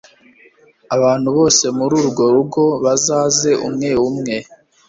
abantu 0.95 1.27
bo 1.35 1.45
muri 1.77 1.93
urwo 2.01 2.23
rugo 2.35 2.63
bazaze, 2.83 3.51
umwe 3.67 3.89
umwe 4.07 4.35